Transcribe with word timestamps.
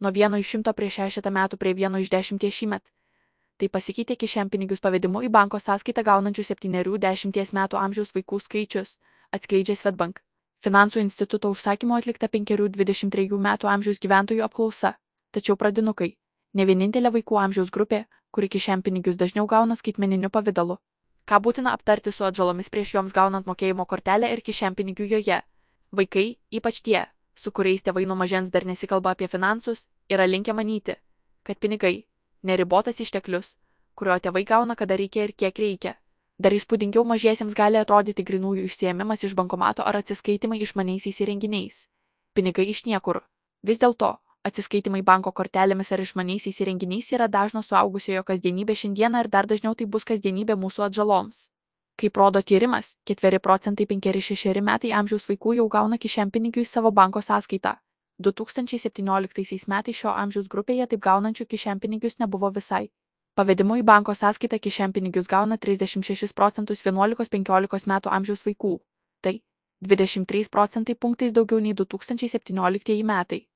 nuo 0.00 0.12
vieno 0.12 0.38
iš 0.38 0.50
šimto 0.54 0.72
prieš 0.72 1.00
šešetą 1.00 1.32
metų 1.32 1.56
prie 1.56 1.74
vieno 1.74 1.98
iš 1.98 2.10
dešimties 2.12 2.54
šįmet. 2.54 2.92
Tai 3.56 3.68
pasikeitė 3.72 4.16
kišenpinigius 4.20 4.82
pavedimu 4.84 5.22
į 5.24 5.30
banko 5.32 5.58
sąskaitą 5.62 6.04
gaunančių 6.04 6.44
septyniarių 6.44 6.98
dešimties 7.00 7.52
metų 7.56 7.80
amžiaus 7.80 8.12
vaikų 8.16 8.40
skaičius, 8.44 8.98
atskleidžia 9.32 9.76
Svetbank. 9.76 10.20
Finansų 10.64 11.00
instituto 11.00 11.50
užsakymo 11.54 11.96
atlikta 11.96 12.28
penkerių 12.28 12.68
dvidešimt 12.74 13.12
trejų 13.16 13.38
metų 13.48 13.70
amžiaus 13.72 14.00
gyventojų 14.02 14.44
apklausa. 14.44 14.96
Tačiau 15.32 15.56
pradinukai- 15.56 16.16
ne 16.56 16.66
vienintelė 16.66 17.12
vaikų 17.16 17.40
amžiaus 17.44 17.70
grupė, 17.70 18.04
kuri 18.30 18.48
kišenpinigius 18.48 19.16
dažniau 19.16 19.46
gauna 19.46 19.76
skaitmeniniu 19.76 20.30
pavydalu. 20.30 20.76
Ką 21.26 21.40
būtina 21.40 21.72
aptarti 21.72 22.12
su 22.12 22.24
atžalomis 22.24 22.68
prieš 22.70 22.94
joms 22.94 23.12
gaunant 23.12 23.46
mokėjimo 23.46 23.86
kortelę 23.86 24.32
ir 24.32 24.40
kišenpinigių 24.40 25.08
joje? 25.08 25.42
Vaikai, 25.92 26.36
ypač 26.52 26.82
tie, 26.82 27.06
su 27.36 27.52
kuriais 27.52 27.84
tėvai 27.84 28.06
nuo 28.08 28.16
mažens 28.16 28.50
dar 28.50 28.64
nesikalba 28.64 29.12
apie 29.12 29.28
finansus, 29.28 29.86
yra 30.10 30.26
linkę 30.26 30.52
manyti, 30.52 30.96
kad 31.44 31.58
pinigai- 31.58 32.06
neribotas 32.48 33.00
išteklius, 33.00 33.56
kurio 33.94 34.18
tėvai 34.18 34.44
gauna 34.44 34.76
kada 34.76 34.96
reikia 34.96 35.24
ir 35.24 35.32
kiek 35.32 35.58
reikia. 35.58 35.94
Dar 36.38 36.52
įspūdingiau 36.52 37.04
mažiesiems 37.04 37.54
gali 37.54 37.78
atrodyti 37.80 38.24
grinųjų 38.24 38.64
išsiemimas 38.68 39.24
iš 39.24 39.34
bankomato 39.34 39.82
ar 39.82 39.96
atsiskaitimai 39.96 40.60
išmaniaisiais 40.60 41.20
įrenginiais. 41.24 41.88
Pinigai 42.34 42.68
iš 42.68 42.84
niekur. 42.84 43.22
Vis 43.62 43.78
dėlto, 43.78 44.18
atsiskaitimai 44.44 45.02
banko 45.02 45.32
kortelėmis 45.32 45.92
ar 45.92 46.00
išmaniaisiais 46.04 46.60
įrenginiais 46.60 47.08
yra 47.16 47.28
dažno 47.28 47.62
suaugusiojo 47.62 48.22
kasdienybė 48.22 48.76
šiandieną 48.76 49.24
ir 49.24 49.28
dar 49.28 49.46
dažniau 49.46 49.74
tai 49.74 49.86
bus 49.86 50.04
kasdienybė 50.04 50.58
mūsų 50.60 50.84
atžaloms. 50.90 51.48
Kaip 51.96 52.16
rodo 52.16 52.42
tyrimas, 52.42 52.96
4 53.08 53.38
procentai 53.40 53.86
5-6 53.88 54.60
metai 54.60 54.92
amžiaus 54.92 55.28
vaikų 55.30 55.54
jau 55.56 55.68
gauna 55.68 55.96
kišenpinigių 55.96 56.60
į 56.60 56.68
savo 56.68 56.90
banko 56.92 57.22
sąskaitą. 57.24 57.72
2017 58.20 59.68
metais 59.68 59.96
šio 59.96 60.12
amžiaus 60.12 60.48
grupėje 60.48 60.86
taip 60.92 61.00
gaunančių 61.00 61.46
kišenpinigius 61.46 62.18
nebuvo 62.20 62.50
visai. 62.52 62.90
Pavedimu 63.36 63.80
į 63.80 63.82
banko 63.84 64.14
sąskaitą 64.14 64.58
kišenpinigius 64.66 65.28
gauna 65.28 65.56
36 65.56 66.36
procentus 66.36 66.84
11-15 66.84 67.88
metų 67.92 68.12
amžiaus 68.18 68.44
vaikų. 68.48 68.76
Tai 69.20 69.34
23 69.80 70.48
procentai 70.52 70.94
punktais 70.94 71.32
daugiau 71.32 71.60
nei 71.60 71.74
2017 71.74 73.02
metai. 73.04 73.46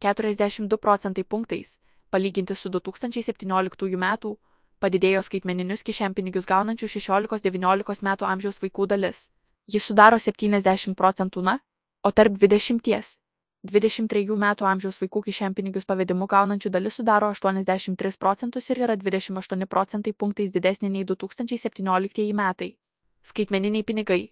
42 0.00 0.76
procentai 0.76 1.24
punktais, 1.24 1.78
palyginti 2.10 2.56
su 2.56 2.68
2017 2.68 3.96
metų 3.96 4.38
padidėjo 4.80 5.22
skaitmeninius 5.26 5.84
kišenpinigius 5.86 6.48
gaunančių 6.48 6.88
16-19 6.94 8.04
metų 8.06 8.28
amžiaus 8.28 8.60
vaikų 8.62 8.86
dalis. 8.92 9.28
Jis 9.70 9.84
sudaro 9.90 10.18
70 10.18 10.96
procentų 10.98 11.42
na, 11.46 11.58
o 12.02 12.10
tarp 12.10 12.38
20-23 12.40 14.36
metų 14.44 14.68
amžiaus 14.72 15.00
vaikų 15.02 15.22
kišenpinigius 15.28 15.86
pavedimu 15.86 16.26
gaunančių 16.26 16.72
dalis 16.72 16.96
sudaro 16.98 17.30
83 17.36 18.18
procentus 18.18 18.70
ir 18.70 18.82
yra 18.86 18.96
28 18.96 19.66
procentai 19.66 20.12
punktais 20.12 20.50
didesnė 20.50 20.88
nei 20.90 21.04
2017 21.04 22.32
metai. 22.34 22.76
Skaitmeniniai 23.22 23.84
pinigai. 23.84 24.22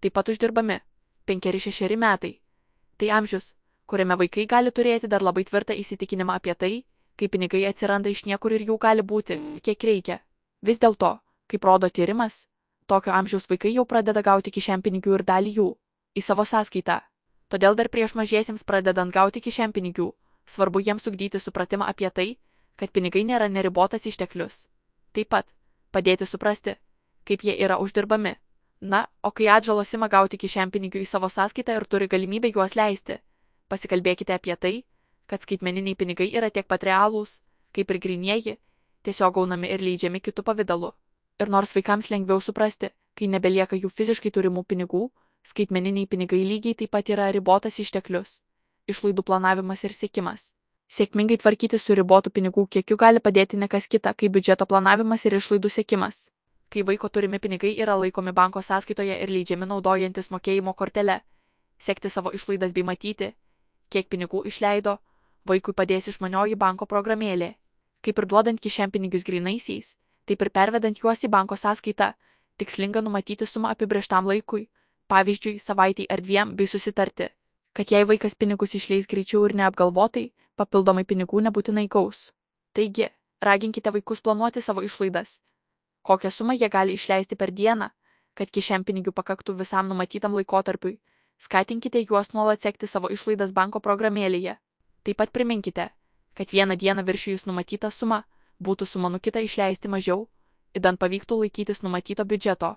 Taip 0.00 0.12
pat 0.12 0.28
uždirbami 0.28 0.80
5-6 1.26 1.96
metai. 1.96 2.36
Tai 2.96 3.08
amžius, 3.18 3.54
kuriame 3.86 4.16
vaikai 4.20 4.46
gali 4.46 4.70
turėti 4.70 5.08
dar 5.08 5.24
labai 5.24 5.44
tvirtą 5.48 5.74
įsitikinimą 5.74 6.36
apie 6.36 6.54
tai, 6.54 6.84
kai 7.16 7.28
pinigai 7.32 7.64
atsiranda 7.68 8.12
iš 8.12 8.24
niekur 8.28 8.52
ir 8.52 8.66
jų 8.68 8.76
gali 8.78 9.02
būti, 9.02 9.38
kiek 9.64 9.84
reikia. 9.88 10.20
Vis 10.62 10.78
dėlto, 10.82 11.18
kaip 11.48 11.64
rodo 11.64 11.88
tyrimas, 11.90 12.46
tokio 12.86 13.12
amžiaus 13.12 13.48
vaikai 13.50 13.72
jau 13.74 13.84
pradeda 13.84 14.22
gauti 14.22 14.52
kišenpinigių 14.52 15.18
ir 15.18 15.24
dalį 15.24 15.52
jų 15.58 15.68
į 16.16 16.24
savo 16.24 16.44
sąskaitą. 16.44 17.00
Todėl 17.48 17.76
dar 17.78 17.88
prieš 17.88 18.16
mažiesiems 18.18 18.64
pradedant 18.66 19.14
gauti 19.14 19.40
kišenpinigių, 19.40 20.08
svarbu 20.46 20.82
jiems 20.82 21.06
ugdyti 21.06 21.40
supratimą 21.40 21.86
apie 21.86 22.10
tai, 22.10 22.28
kad 22.76 22.92
pinigai 22.92 23.22
nėra 23.24 23.48
neribotas 23.48 24.06
išteklius. 24.06 24.66
Taip 25.12 25.30
pat 25.30 25.52
padėti 25.92 26.26
suprasti, 26.26 26.76
kaip 27.24 27.44
jie 27.46 27.54
yra 27.64 27.78
uždirbami. 27.82 28.34
Na, 28.80 29.06
o 29.22 29.30
kai 29.30 29.48
atžalos 29.48 29.94
ima 29.96 30.08
gauti 30.12 30.36
kišenpinigių 30.36 31.00
į 31.00 31.06
savo 31.08 31.30
sąskaitą 31.32 31.78
ir 31.78 31.86
turi 31.88 32.08
galimybę 32.12 32.50
juos 32.52 32.76
leisti, 32.76 33.16
pasikalbėkite 33.72 34.34
apie 34.36 34.56
tai, 34.56 34.74
kad 35.26 35.42
skaitmeniniai 35.42 35.96
pinigai 35.98 36.30
yra 36.38 36.50
tiek 36.50 36.66
pat 36.66 36.84
realūs, 36.86 37.40
kaip 37.74 37.90
ir 37.90 37.98
grinieji, 37.98 38.56
tiesiog 39.02 39.34
gaunami 39.38 39.70
ir 39.74 39.82
leidžiami 39.82 40.20
kitų 40.20 40.44
pavydalu. 40.46 40.92
Ir 41.40 41.52
nors 41.52 41.74
vaikams 41.76 42.10
lengviau 42.10 42.40
suprasti, 42.40 42.90
kai 43.14 43.28
nebelieka 43.28 43.76
jų 43.76 43.90
fiziškai 43.92 44.32
turimų 44.32 44.64
pinigų, 44.64 45.08
skaitmeniniai 45.46 46.06
pinigai 46.06 46.42
lygiai 46.44 46.74
taip 46.74 46.90
pat 46.96 47.10
yra 47.14 47.30
ribotas 47.32 47.78
išteklius- 47.78 48.40
išlaidų 48.92 49.22
planavimas 49.22 49.84
ir 49.84 49.92
sėkimas. 49.92 50.52
Sėkmingai 50.88 51.38
tvarkyti 51.42 51.78
su 51.78 51.94
ribotų 51.98 52.30
pinigų 52.30 52.68
kiekiu 52.70 52.96
gali 52.96 53.20
padėti 53.20 53.58
ne 53.58 53.68
kas 53.68 53.88
kita, 53.88 54.14
kaip 54.14 54.32
biudžeto 54.32 54.66
planavimas 54.66 55.24
ir 55.26 55.34
išlaidų 55.34 55.70
sėkimas. 55.76 56.28
Kai 56.70 56.82
vaiko 56.82 57.08
turimi 57.08 57.38
pinigai 57.38 57.72
yra 57.82 57.96
laikomi 57.96 58.32
banko 58.32 58.62
sąskaitoje 58.62 59.18
ir 59.22 59.28
leidžiami 59.28 59.66
naudojantis 59.66 60.30
mokėjimo 60.30 60.74
kortelę, 60.74 61.20
sekti 61.78 62.10
savo 62.10 62.30
išlaidas 62.30 62.72
bei 62.72 62.82
matyti, 62.82 63.34
kiek 63.90 64.08
pinigų 64.08 64.46
išleido, 64.46 64.98
Vaikui 65.46 65.74
padės 65.78 66.08
išmanioji 66.10 66.56
banko 66.58 66.86
programėlė. 66.90 67.54
Kaip 68.02 68.18
ir 68.18 68.26
duodant 68.30 68.60
kišenpinigius 68.62 69.24
grinaisiais, 69.26 69.94
taip 70.26 70.42
ir 70.42 70.50
pervedant 70.50 70.98
juos 71.02 71.22
į 71.22 71.30
banko 71.30 71.56
sąskaitą, 71.56 72.12
tikslinga 72.58 73.02
numatyti 73.02 73.46
sumą 73.46 73.70
apibrieštam 73.74 74.26
laikui, 74.26 74.66
pavyzdžiui, 75.08 75.58
savaitai 75.62 76.06
ar 76.10 76.22
dviem, 76.22 76.54
bei 76.56 76.66
susitarti, 76.66 77.28
kad 77.76 77.92
jei 77.92 78.06
vaikas 78.10 78.34
pinigus 78.34 78.74
išleis 78.74 79.06
greičiau 79.06 79.44
ir 79.46 79.54
neapgalvotai, 79.60 80.30
papildomai 80.56 81.04
pinigų 81.04 81.42
nebūtinai 81.46 81.86
gaus. 81.92 82.30
Taigi, 82.74 83.10
raginkite 83.40 83.92
vaikus 83.92 84.20
planuoti 84.20 84.62
savo 84.64 84.82
išlaidas. 84.82 85.40
Kokią 86.02 86.30
sumą 86.30 86.56
jie 86.56 86.68
gali 86.68 86.94
išleisti 86.98 87.36
per 87.36 87.52
dieną, 87.52 87.90
kad 88.34 88.50
kišenpinigių 88.50 89.12
pakaktų 89.12 89.56
visam 89.60 89.88
numatytam 89.88 90.34
laikotarpiui. 90.38 90.98
Skatinkite 91.38 92.00
juos 92.00 92.32
nuolat 92.32 92.62
sekti 92.64 92.88
savo 92.88 93.10
išlaidas 93.12 93.52
banko 93.52 93.80
programėlėje. 93.80 94.56
Taip 95.06 95.20
pat 95.22 95.30
priminkite, 95.30 95.90
kad 96.34 96.50
vieną 96.50 96.74
dieną 96.76 97.04
viršijus 97.06 97.44
numatytą 97.46 97.92
sumą 97.94 98.24
būtų 98.58 98.88
sumanų 98.90 99.20
kitą 99.22 99.42
išleisti 99.46 99.86
mažiau, 99.92 100.24
įdant 100.74 100.98
pavyktų 100.98 101.38
laikytis 101.44 101.84
numatyto 101.86 102.24
biudžeto. 102.26 102.72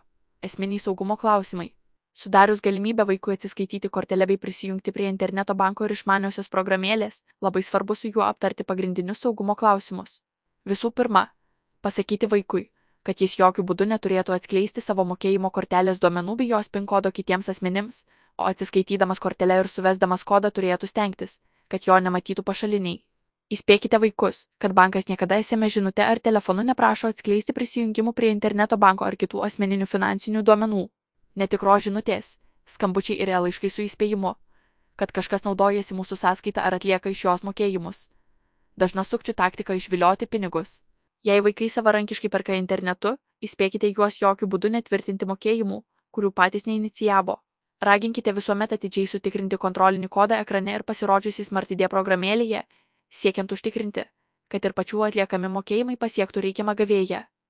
Esminiai 0.45 0.79
saugumo 0.83 1.17
klausimai. 1.17 1.71
Sudarius 2.13 2.61
galimybę 2.61 3.07
vaikui 3.09 3.33
atsiskaityti 3.33 3.89
kortelę 3.89 4.27
bei 4.27 4.37
prisijungti 4.37 4.91
prie 4.91 5.09
interneto 5.09 5.55
banko 5.55 5.89
ir 5.89 5.95
išmaniosios 5.97 6.53
programėlės, 6.53 7.23
labai 7.41 7.65
svarbu 7.65 7.95
su 7.95 8.13
juo 8.13 8.23
aptarti 8.27 8.63
pagrindinius 8.63 9.25
saugumo 9.25 9.55
klausimus. 9.55 10.21
Visų 10.69 10.91
pirma, 10.91 11.27
pasakyti 11.81 12.29
vaikui, 12.29 12.69
kad 13.03 13.21
jis 13.25 13.39
jokių 13.41 13.65
būdų 13.71 13.89
neturėtų 13.95 14.37
atskleisti 14.37 14.85
savo 14.85 15.05
mokėjimo 15.11 15.49
kortelės 15.49 15.99
duomenų 15.99 16.35
bei 16.43 16.53
jos 16.53 16.69
pin 16.69 16.85
kodo 16.85 17.11
kitiems 17.11 17.49
asmenims, 17.49 18.03
o 18.37 18.45
atsiskaitydamas 18.45 19.19
kortelę 19.19 19.63
ir 19.63 19.67
suvesdamas 19.67 20.23
kodą 20.23 20.51
turėtų 20.51 20.87
stengtis, 20.87 21.39
kad 21.69 21.85
jo 21.87 21.99
nematytų 22.01 22.43
pašaliniai. 22.43 22.99
Įspėkite 23.49 23.97
vaikus, 24.01 24.43
kad 24.61 24.75
bankas 24.77 25.07
niekada 25.09 25.39
SMS 25.41 25.73
žinute 25.77 26.03
ar 26.05 26.19
telefonu 26.21 26.61
neprašo 26.67 27.09
atskleisti 27.09 27.53
prisijungimų 27.57 28.13
prie 28.13 28.29
interneto 28.33 28.77
banko 28.77 29.07
ar 29.07 29.17
kitų 29.17 29.41
asmeninių 29.47 29.87
finansinių 29.89 30.43
duomenų. 30.45 30.83
Netikro 31.41 31.79
žinutės, 31.81 32.35
skambučiai 32.69 33.17
ir 33.17 33.33
laiškai 33.33 33.71
su 33.73 33.81
įspėjimu, 33.87 34.35
kad 35.01 35.13
kažkas 35.15 35.47
naudojasi 35.47 35.97
mūsų 35.97 36.19
sąskaitą 36.21 36.61
ar 36.61 36.77
atlieka 36.77 37.09
iš 37.09 37.25
jos 37.25 37.45
mokėjimus. 37.47 38.09
Dažna 38.77 39.03
sukčių 39.03 39.33
taktika 39.33 39.73
išvilioti 39.73 40.29
pinigus. 40.29 40.83
Jei 41.25 41.41
vaikai 41.41 41.73
savarankiškai 41.73 42.29
perka 42.29 42.53
internetu, 42.55 43.17
įspėkite 43.41 43.89
juos 43.89 44.21
jokių 44.21 44.47
būdų 44.53 44.75
netvirtinti 44.77 45.25
mokėjimų, 45.25 45.81
kurių 46.13 46.31
patys 46.31 46.69
neinicijavo. 46.69 47.41
Raginkite 47.87 48.33
visuomet 48.35 48.73
atidžiai 48.75 49.07
sutikrinti 49.07 49.57
kontrolinį 49.65 50.09
kodą 50.11 50.39
ekrane 50.43 50.73
ir 50.77 50.83
pasirodžiusi 50.89 51.45
Smartidė 51.47 51.87
programėlėje, 51.93 52.63
siekiant 53.21 53.53
užtikrinti, 53.55 54.03
kad 54.51 54.65
ir 54.67 54.75
pačių 54.79 55.05
atliekami 55.07 55.51
mokėjimai 55.53 55.95
pasiektų 56.01 56.43
reikiamą 56.49 56.75
gavėją. 56.81 57.21